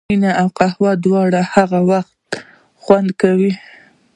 [0.09, 2.21] مینه او قهوه دواړه هغه وخت
[2.81, 3.53] خوند کوي.